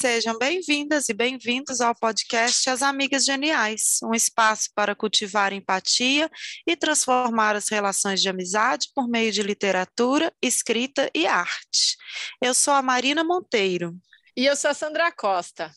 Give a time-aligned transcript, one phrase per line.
[0.00, 6.30] Sejam bem-vindas e bem-vindos ao podcast As Amigas Geniais, um espaço para cultivar empatia
[6.66, 11.98] e transformar as relações de amizade por meio de literatura, escrita e arte.
[12.40, 13.94] Eu sou a Marina Monteiro.
[14.34, 15.70] E eu sou a Sandra Costa.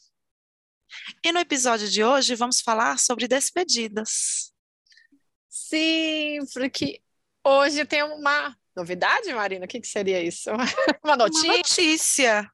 [1.22, 4.54] E no episódio de hoje vamos falar sobre despedidas.
[5.50, 7.02] Sim, porque
[7.46, 9.66] hoje tem uma novidade, Marina.
[9.66, 10.50] O que, que seria isso?
[11.04, 11.50] Uma notícia?
[11.50, 12.52] Uma notícia.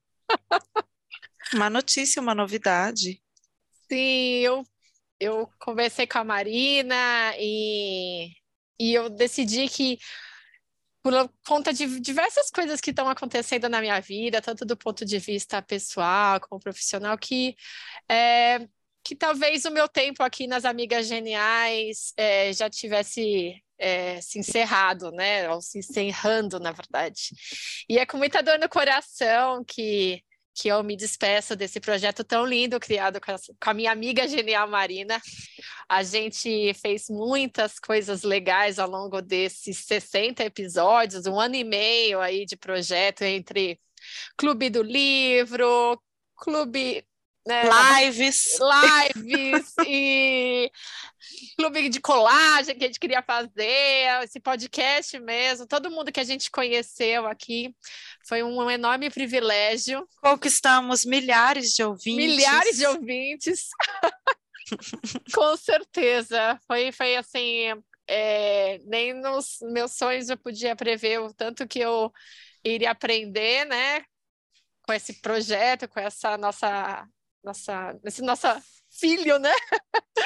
[1.53, 3.21] Uma notícia, uma novidade.
[3.91, 4.63] Sim, eu,
[5.19, 6.95] eu conversei com a Marina
[7.39, 8.31] e,
[8.79, 9.97] e eu decidi que
[11.01, 11.13] por
[11.47, 15.61] conta de diversas coisas que estão acontecendo na minha vida, tanto do ponto de vista
[15.61, 17.55] pessoal como profissional, que
[18.09, 18.67] é,
[19.03, 25.11] que talvez o meu tempo aqui nas Amigas Geniais é, já tivesse é, se encerrado,
[25.11, 25.49] né?
[25.49, 27.31] Ou se encerrando, na verdade.
[27.89, 30.21] E é com muita dor no coração que
[30.59, 35.21] que eu me despeço desse projeto tão lindo criado com a, minha amiga genial Marina.
[35.87, 42.19] A gente fez muitas coisas legais ao longo desses 60 episódios, um ano e meio
[42.19, 43.79] aí de projeto entre
[44.37, 45.97] Clube do Livro,
[46.35, 47.05] Clube
[47.49, 47.63] né?
[48.03, 48.59] Lives.
[48.59, 50.71] Lives e
[51.57, 56.23] clube de colagem que a gente queria fazer, esse podcast mesmo, todo mundo que a
[56.23, 57.75] gente conheceu aqui.
[58.27, 60.07] Foi um enorme privilégio.
[60.21, 62.15] Conquistamos milhares de ouvintes.
[62.15, 63.69] Milhares de ouvintes.
[65.33, 66.59] Com certeza.
[66.67, 67.73] Foi, foi assim,
[68.07, 72.11] é, nem nos meus sonhos eu podia prever o tanto que eu
[72.63, 74.03] iria aprender, né?
[74.83, 77.07] Com esse projeto, com essa nossa
[77.43, 78.47] nossa, esse nosso
[78.89, 79.53] filho, né?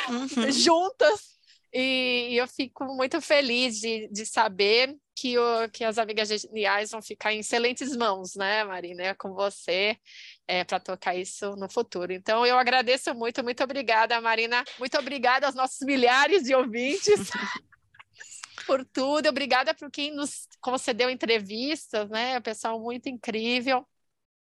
[0.10, 0.28] Uhum.
[0.52, 1.34] Juntas.
[1.74, 6.92] E, e, eu fico muito feliz de, de saber que, o, que as amigas geniais
[6.92, 9.16] vão ficar em excelentes mãos, né, Marina?
[9.16, 9.98] Com você,
[10.48, 12.14] é, para tocar isso no futuro.
[12.14, 14.64] Então, eu agradeço muito, muito obrigada, Marina.
[14.78, 17.32] Muito obrigada aos nossos milhares de ouvintes.
[18.68, 22.38] por tudo, obrigada por quem nos concedeu entrevistas, né?
[22.38, 23.86] O pessoal muito incrível.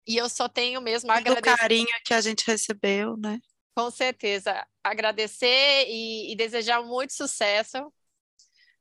[0.06, 1.54] E eu só tenho mesmo a agradecer.
[1.54, 3.40] O carinho que a gente recebeu, né?
[3.74, 4.66] Com certeza.
[4.82, 7.92] Agradecer e, e desejar muito sucesso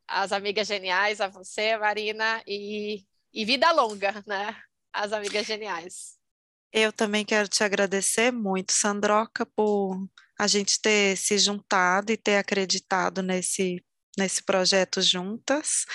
[0.08, 4.56] às amigas geniais, a você, Marina, e, e vida longa, né?
[4.92, 6.18] Às amigas geniais.
[6.72, 10.08] Eu também quero te agradecer muito, Sandroca, por
[10.38, 13.84] a gente ter se juntado e ter acreditado nesse
[14.18, 15.86] nesse projeto juntas.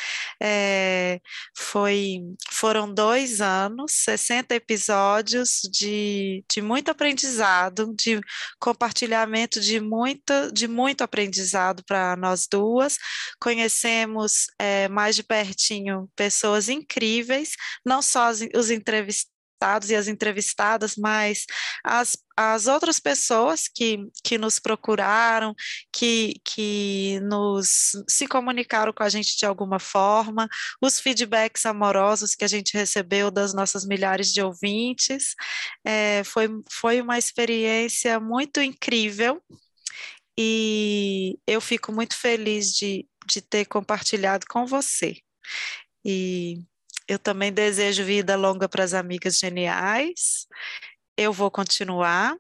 [0.43, 1.21] É,
[1.57, 2.21] foi,
[2.51, 8.21] foram dois anos, 60 episódios de, de muito aprendizado, de
[8.59, 12.97] compartilhamento de, muita, de muito aprendizado para nós duas.
[13.41, 17.51] Conhecemos é, mais de pertinho pessoas incríveis,
[17.85, 19.34] não só os, os entrevistados,
[19.65, 21.47] entrevistados e as entrevistadas, mas
[21.83, 25.55] as, as outras pessoas que, que nos procuraram,
[25.93, 30.49] que, que nos se comunicaram com a gente de alguma forma,
[30.81, 35.35] os feedbacks amorosos que a gente recebeu das nossas milhares de ouvintes,
[35.85, 39.43] é, foi, foi uma experiência muito incrível
[40.39, 45.17] e eu fico muito feliz de, de ter compartilhado com você.
[46.05, 46.59] E
[47.07, 50.47] eu também desejo vida longa para as amigas geniais.
[51.17, 52.37] Eu vou continuar.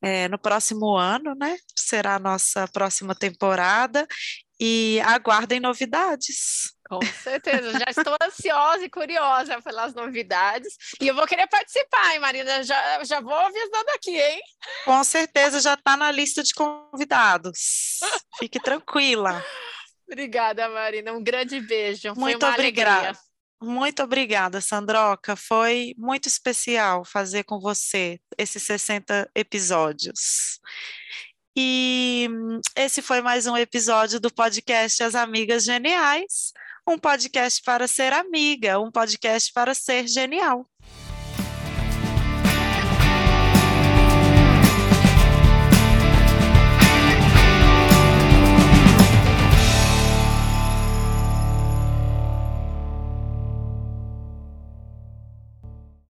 [0.00, 1.56] É, no próximo ano, né?
[1.74, 4.06] Será a nossa próxima temporada
[4.60, 6.72] e aguardem novidades.
[6.88, 10.74] Com certeza, já estou ansiosa e curiosa pelas novidades.
[11.00, 12.62] E eu vou querer participar, hein, Marina?
[12.62, 14.40] Já, já vou avisando aqui, hein?
[14.84, 17.98] Com certeza já está na lista de convidados.
[18.38, 19.44] Fique tranquila.
[20.10, 21.12] Obrigada, Marina.
[21.12, 22.14] Um grande beijo.
[22.16, 23.18] Muito obrigada.
[23.60, 25.34] Muito obrigada, Sandroca.
[25.34, 30.60] Foi muito especial fazer com você esses 60 episódios.
[31.56, 32.28] E
[32.76, 36.52] esse foi mais um episódio do podcast As Amigas Geniais
[36.88, 40.66] um podcast para ser amiga, um podcast para ser genial.